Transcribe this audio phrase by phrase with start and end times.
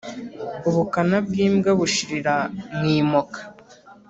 [0.69, 2.35] Ubukana bw’imbwa bushirira
[2.77, 3.39] mu imoka.